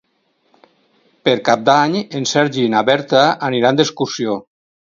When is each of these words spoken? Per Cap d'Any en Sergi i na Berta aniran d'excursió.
Per 1.29 1.35
Cap 1.49 1.67
d'Any 1.67 1.99
en 2.21 2.27
Sergi 2.33 2.65
i 2.65 2.73
na 2.77 2.83
Berta 2.89 3.25
aniran 3.53 3.81
d'excursió. 3.83 4.43